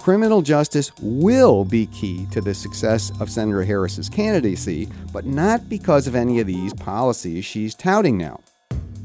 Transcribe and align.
Criminal 0.00 0.40
justice 0.40 0.90
will 1.02 1.62
be 1.66 1.84
key 1.84 2.26
to 2.30 2.40
the 2.40 2.54
success 2.54 3.12
of 3.20 3.28
Senator 3.28 3.62
Harris's 3.62 4.08
candidacy, 4.08 4.88
but 5.12 5.26
not 5.26 5.68
because 5.68 6.06
of 6.06 6.14
any 6.14 6.40
of 6.40 6.46
these 6.46 6.72
policies 6.72 7.44
she's 7.44 7.74
touting 7.74 8.16
now. 8.16 8.40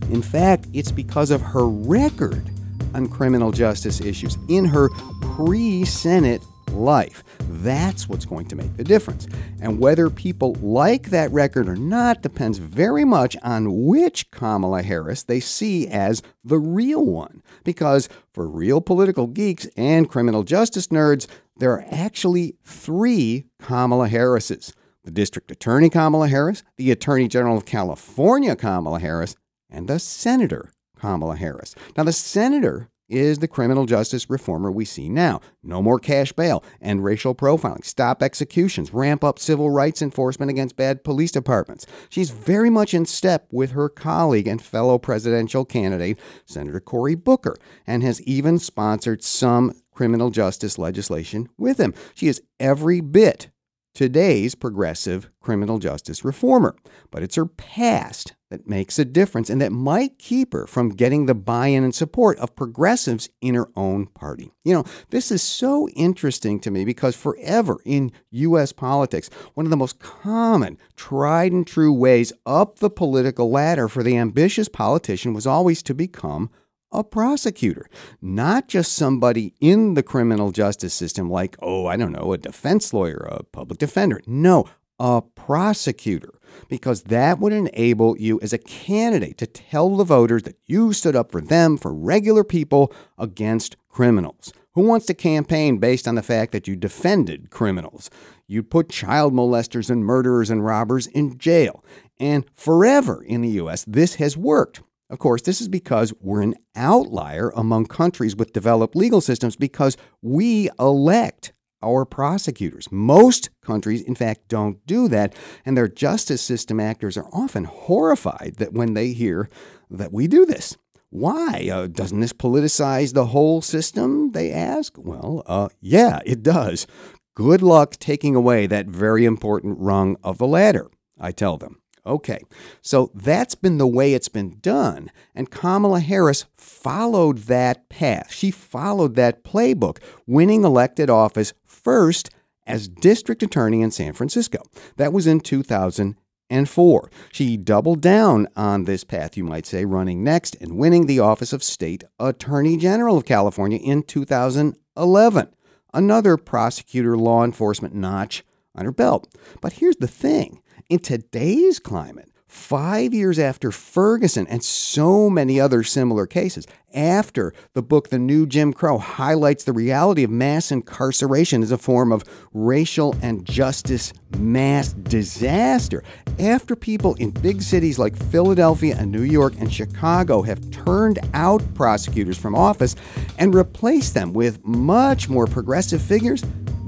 In 0.09 0.21
fact, 0.21 0.67
it's 0.71 0.93
because 0.93 1.31
of 1.31 1.41
her 1.41 1.67
record 1.67 2.49
on 2.93 3.09
criminal 3.09 3.51
justice 3.51 3.99
issues 3.99 4.37
in 4.47 4.63
her 4.63 4.87
pre 5.35 5.83
Senate 5.83 6.41
life. 6.75 7.23
That's 7.39 8.07
what's 8.07 8.25
going 8.25 8.47
to 8.47 8.55
make 8.55 8.75
the 8.77 8.83
difference. 8.83 9.27
And 9.61 9.79
whether 9.79 10.09
people 10.09 10.53
like 10.55 11.09
that 11.09 11.31
record 11.31 11.67
or 11.67 11.75
not 11.75 12.21
depends 12.21 12.57
very 12.57 13.05
much 13.05 13.35
on 13.43 13.85
which 13.85 14.29
Kamala 14.31 14.83
Harris 14.83 15.23
they 15.23 15.39
see 15.39 15.87
as 15.87 16.21
the 16.43 16.59
real 16.59 17.05
one. 17.05 17.41
Because 17.63 18.09
for 18.33 18.47
real 18.47 18.81
political 18.81 19.27
geeks 19.27 19.67
and 19.75 20.09
criminal 20.09 20.43
justice 20.43 20.87
nerds, 20.87 21.27
there 21.57 21.71
are 21.71 21.85
actually 21.89 22.55
three 22.63 23.45
Kamala 23.59 24.07
Harrises 24.09 24.73
the 25.05 25.11
District 25.11 25.51
Attorney 25.51 25.89
Kamala 25.89 26.27
Harris, 26.27 26.63
the 26.77 26.89
Attorney 26.89 27.27
General 27.27 27.57
of 27.57 27.65
California 27.65 28.55
Kamala 28.55 28.99
Harris, 28.99 29.35
and 29.69 29.87
the 29.87 29.99
Senator 29.99 30.71
Kamala 30.99 31.35
Harris. 31.35 31.75
Now, 31.95 32.03
the 32.03 32.11
Senator 32.11 32.89
is 33.07 33.39
the 33.39 33.47
criminal 33.47 33.85
justice 33.85 34.29
reformer 34.29 34.71
we 34.71 34.85
see 34.85 35.09
now. 35.09 35.41
No 35.63 35.81
more 35.81 35.99
cash 35.99 36.31
bail 36.31 36.63
and 36.81 37.03
racial 37.03 37.35
profiling. 37.35 37.85
Stop 37.85 38.23
executions. 38.23 38.93
Ramp 38.93 39.23
up 39.23 39.39
civil 39.39 39.69
rights 39.69 40.01
enforcement 40.01 40.49
against 40.49 40.75
bad 40.75 41.03
police 41.03 41.31
departments. 41.31 41.85
She's 42.09 42.29
very 42.29 42.69
much 42.69 42.93
in 42.93 43.05
step 43.05 43.47
with 43.51 43.71
her 43.71 43.89
colleague 43.89 44.47
and 44.47 44.61
fellow 44.61 44.97
presidential 44.97 45.65
candidate, 45.65 46.19
Senator 46.45 46.79
Cory 46.79 47.15
Booker, 47.15 47.55
and 47.85 48.03
has 48.03 48.21
even 48.23 48.59
sponsored 48.59 49.23
some 49.23 49.73
criminal 49.93 50.29
justice 50.29 50.77
legislation 50.77 51.49
with 51.57 51.79
him. 51.79 51.93
She 52.13 52.27
is 52.27 52.41
every 52.59 53.01
bit 53.01 53.49
today's 53.95 54.53
progressive 54.53 55.29
criminal 55.39 55.79
justice 55.79 56.23
reformer. 56.23 56.75
But 57.09 57.23
it's 57.23 57.35
her 57.35 57.45
past 57.45 58.35
that 58.51 58.67
makes 58.67 58.99
a 58.99 59.05
difference 59.05 59.49
and 59.49 59.59
that 59.61 59.71
might 59.71 60.19
keep 60.19 60.53
her 60.53 60.67
from 60.67 60.89
getting 60.89 61.25
the 61.25 61.33
buy 61.33 61.67
in 61.67 61.83
and 61.83 61.95
support 61.95 62.37
of 62.37 62.55
progressives 62.55 63.29
in 63.41 63.55
her 63.55 63.69
own 63.75 64.05
party. 64.07 64.51
You 64.63 64.75
know, 64.75 64.83
this 65.09 65.31
is 65.31 65.41
so 65.41 65.89
interesting 65.89 66.59
to 66.59 66.71
me 66.71 66.85
because 66.85 67.15
forever 67.15 67.77
in 67.85 68.11
U.S. 68.31 68.71
politics, 68.71 69.29
one 69.55 69.65
of 69.65 69.71
the 69.71 69.77
most 69.77 69.99
common, 69.99 70.77
tried 70.95 71.53
and 71.53 71.65
true 71.65 71.93
ways 71.93 72.31
up 72.45 72.79
the 72.79 72.89
political 72.89 73.49
ladder 73.49 73.87
for 73.87 74.03
the 74.03 74.17
ambitious 74.17 74.69
politician 74.69 75.33
was 75.33 75.47
always 75.47 75.81
to 75.83 75.93
become 75.93 76.51
a 76.99 77.03
prosecutor, 77.03 77.87
not 78.21 78.67
just 78.67 78.93
somebody 78.93 79.53
in 79.59 79.93
the 79.93 80.03
criminal 80.03 80.51
justice 80.51 80.93
system 80.93 81.29
like, 81.29 81.55
oh, 81.61 81.85
I 81.85 81.97
don't 81.97 82.11
know, 82.11 82.33
a 82.33 82.37
defense 82.37 82.93
lawyer, 82.93 83.27
a 83.29 83.43
public 83.43 83.79
defender. 83.79 84.21
No, 84.25 84.65
a 84.99 85.21
prosecutor, 85.21 86.39
because 86.69 87.03
that 87.03 87.39
would 87.39 87.53
enable 87.53 88.17
you 88.17 88.39
as 88.41 88.53
a 88.53 88.57
candidate 88.57 89.37
to 89.39 89.47
tell 89.47 89.95
the 89.95 90.03
voters 90.03 90.43
that 90.43 90.57
you 90.65 90.93
stood 90.93 91.15
up 91.15 91.31
for 91.31 91.41
them, 91.41 91.77
for 91.77 91.93
regular 91.93 92.43
people, 92.43 92.93
against 93.17 93.75
criminals. 93.89 94.53
Who 94.73 94.81
wants 94.81 95.05
to 95.05 95.13
campaign 95.13 95.77
based 95.77 96.07
on 96.07 96.15
the 96.15 96.23
fact 96.23 96.51
that 96.51 96.67
you 96.67 96.75
defended 96.75 97.49
criminals? 97.49 98.09
You 98.45 98.61
put 98.61 98.89
child 98.89 99.33
molesters 99.33 99.89
and 99.89 100.05
murderers 100.05 100.49
and 100.49 100.65
robbers 100.65 101.07
in 101.07 101.37
jail. 101.37 101.83
And 102.19 102.45
forever 102.55 103.23
in 103.23 103.41
the 103.41 103.51
US, 103.61 103.85
this 103.85 104.15
has 104.15 104.35
worked. 104.35 104.81
Of 105.09 105.19
course, 105.19 105.43
this 105.43 105.61
is 105.61 105.67
because 105.67 106.13
we're 106.19 106.41
an 106.41 106.55
outlier 106.75 107.51
among 107.55 107.85
countries 107.85 108.35
with 108.35 108.53
developed 108.53 108.95
legal 108.95 109.21
systems 109.21 109.55
because 109.55 109.97
we 110.21 110.69
elect 110.79 111.53
our 111.83 112.05
prosecutors. 112.05 112.91
Most 112.91 113.51
countries, 113.61 114.01
in 114.01 114.15
fact, 114.15 114.47
don't 114.47 114.83
do 114.87 115.07
that, 115.09 115.35
and 115.63 115.77
their 115.77 115.87
justice 115.87 116.41
system 116.41 116.79
actors 116.79 117.17
are 117.17 117.29
often 117.31 117.65
horrified 117.65 118.55
that 118.57 118.73
when 118.73 118.95
they 118.95 119.13
hear 119.13 119.47
that 119.91 120.11
we 120.11 120.27
do 120.27 120.45
this. 120.45 120.75
Why? 121.11 121.69
Uh, 121.71 121.87
doesn't 121.87 122.19
this 122.19 122.33
politicize 122.33 123.13
the 123.13 123.27
whole 123.27 123.61
system? 123.61 124.31
They 124.31 124.51
ask. 124.51 124.93
Well, 124.97 125.43
uh, 125.45 125.69
yeah, 125.79 126.19
it 126.25 126.41
does. 126.41 126.87
Good 127.35 127.61
luck 127.61 127.97
taking 127.97 128.35
away 128.35 128.65
that 128.67 128.87
very 128.87 129.23
important 129.23 129.77
rung 129.77 130.17
of 130.23 130.39
the 130.39 130.47
ladder, 130.47 130.89
I 131.19 131.31
tell 131.31 131.57
them. 131.57 131.79
Okay, 132.05 132.39
so 132.81 133.09
that's 133.15 133.55
been 133.55 133.79
the 133.79 133.87
way 133.87 134.13
it's 134.13 134.29
been 134.29 134.59
done. 134.59 135.09
And 135.33 135.49
Kamala 135.49 136.01
Harris 136.01 136.45
followed 136.55 137.39
that 137.39 137.89
path. 137.89 138.31
She 138.31 138.51
followed 138.51 139.15
that 139.15 139.43
playbook, 139.43 139.97
winning 140.27 140.63
elected 140.63 141.09
office 141.09 141.53
first 141.65 142.29
as 142.67 142.87
district 142.87 143.41
attorney 143.41 143.81
in 143.81 143.89
San 143.89 144.13
Francisco. 144.13 144.61
That 144.97 145.13
was 145.13 145.25
in 145.25 145.39
2004. 145.39 147.11
She 147.31 147.57
doubled 147.57 148.01
down 148.01 148.47
on 148.55 148.83
this 148.83 149.03
path, 149.03 149.35
you 149.35 149.43
might 149.43 149.65
say, 149.65 149.83
running 149.85 150.23
next 150.23 150.55
and 150.61 150.77
winning 150.77 151.07
the 151.07 151.19
office 151.19 151.53
of 151.53 151.63
state 151.63 152.03
attorney 152.19 152.77
general 152.77 153.17
of 153.17 153.25
California 153.25 153.79
in 153.79 154.03
2011. 154.03 155.47
Another 155.93 156.37
prosecutor 156.37 157.17
law 157.17 157.43
enforcement 157.43 157.95
notch 157.95 158.43
on 158.75 158.85
her 158.85 158.91
belt. 158.91 159.33
But 159.61 159.73
here's 159.73 159.95
the 159.97 160.07
thing 160.07 160.61
in 160.89 160.99
today's 160.99 161.79
climate, 161.79 162.29
five 162.47 163.13
years 163.13 163.39
after 163.39 163.71
Ferguson 163.71 164.45
and 164.47 164.63
so 164.63 165.29
many 165.29 165.59
other 165.59 165.81
similar 165.81 166.27
cases, 166.27 166.67
after 166.93 167.53
the 167.73 167.81
book 167.81 168.09
The 168.09 168.19
New 168.19 168.45
Jim 168.45 168.71
Crow 168.71 168.97
highlights 168.99 169.63
the 169.63 169.73
reality 169.73 170.23
of 170.23 170.29
mass 170.29 170.71
incarceration 170.71 171.63
as 171.63 171.71
a 171.71 171.77
form 171.77 172.11
of 172.11 172.23
racial 172.53 173.15
and 173.21 173.43
justice 173.45 174.13
mass 174.37 174.93
disaster, 174.93 176.03
after 176.39 176.75
people 176.75 177.15
in 177.15 177.31
big 177.31 177.63
cities 177.63 177.97
like 177.97 178.15
Philadelphia 178.15 178.95
and 178.97 179.11
New 179.11 179.23
York 179.23 179.53
and 179.57 179.73
Chicago 179.73 180.43
have 180.43 180.69
turned 180.69 181.19
out 181.33 181.61
prosecutors 181.73 182.37
from 182.37 182.55
office 182.55 182.95
and 183.39 183.55
replaced 183.55 184.13
them 184.13 184.33
with 184.33 184.63
much 184.63 185.29
more 185.29 185.47
progressive 185.47 186.01
figures, 186.01 186.43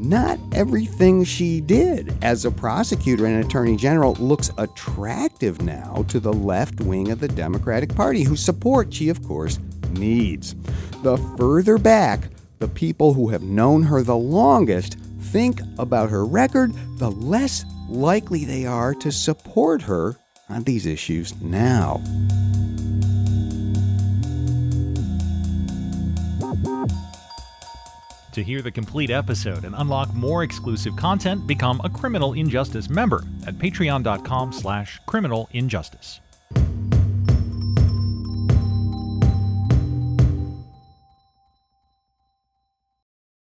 not 0.07 0.39
everything 0.53 1.23
she 1.23 1.61
did 1.61 2.17
as 2.23 2.45
a 2.45 2.51
prosecutor 2.51 3.25
and 3.25 3.43
attorney 3.43 3.75
general 3.75 4.13
looks 4.13 4.49
attractive 4.57 5.61
now 5.61 6.05
to 6.07 6.19
the 6.19 6.33
left 6.33 6.79
wing 6.81 7.11
of 7.11 7.19
the 7.19 7.27
Democratic 7.27 7.93
Party, 7.93 8.23
whose 8.23 8.43
support 8.43 8.93
she, 8.93 9.09
of 9.09 9.21
course, 9.23 9.59
needs. 9.91 10.55
The 11.03 11.17
further 11.37 11.77
back 11.77 12.29
the 12.59 12.67
people 12.67 13.13
who 13.13 13.29
have 13.29 13.43
known 13.43 13.83
her 13.83 14.01
the 14.01 14.17
longest 14.17 14.97
think 15.19 15.59
about 15.77 16.09
her 16.09 16.25
record, 16.25 16.73
the 16.97 17.11
less 17.11 17.65
likely 17.87 18.45
they 18.45 18.65
are 18.65 18.93
to 18.95 19.11
support 19.11 19.81
her 19.83 20.15
on 20.49 20.63
these 20.63 20.85
issues 20.85 21.39
now. 21.41 22.01
To 28.37 28.43
hear 28.43 28.61
the 28.61 28.69
complete 28.69 29.09
episode 29.09 29.65
and 29.65 29.73
unlock 29.75 30.13
more 30.13 30.43
exclusive 30.43 30.95
content, 30.95 31.47
become 31.47 31.81
a 31.83 31.89
Criminal 31.89 32.33
Injustice 32.33 32.87
member 32.87 33.23
at 33.47 33.55
patreon.com 33.55 34.53
slash 34.53 35.01
criminalinjustice. 35.07 36.19